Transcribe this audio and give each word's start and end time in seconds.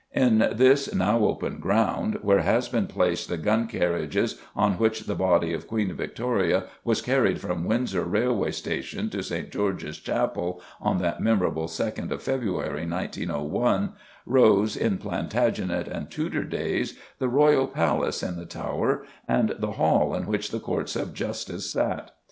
In 0.15 0.39
this 0.53 0.91
now 0.95 1.19
open 1.25 1.59
ground, 1.59 2.17
where 2.23 2.39
has 2.41 2.67
been 2.67 2.87
placed 2.87 3.29
the 3.29 3.37
gun 3.37 3.67
carriage 3.67 4.17
on 4.55 4.79
which 4.79 5.01
the 5.01 5.13
body 5.13 5.53
of 5.53 5.67
Queen 5.67 5.93
Victoria 5.95 6.63
was 6.83 7.03
carried 7.03 7.39
from 7.39 7.65
Windsor 7.65 8.03
railway 8.05 8.49
station 8.49 9.11
to 9.11 9.21
St. 9.21 9.51
George's 9.51 9.99
Chapel 9.99 10.59
on 10.79 10.97
that 10.97 11.21
memorable 11.21 11.67
2nd 11.67 12.09
of 12.09 12.23
February, 12.23 12.87
1901, 12.87 13.93
rose, 14.25 14.75
in 14.75 14.97
Plantagenet 14.97 15.87
and 15.87 16.09
Tudor 16.09 16.45
days, 16.45 16.97
the 17.19 17.29
Royal 17.29 17.67
Palace 17.67 18.23
in 18.23 18.37
the 18.37 18.45
Tower, 18.47 19.05
and 19.27 19.53
the 19.59 19.73
Hall 19.73 20.15
in 20.15 20.25
which 20.25 20.49
the 20.49 20.59
Courts 20.59 20.95
of 20.95 21.13
Justice 21.13 21.71
sat. 21.73 22.09